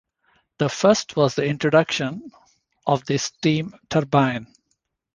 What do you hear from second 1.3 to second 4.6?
the introduction of the steam turbine.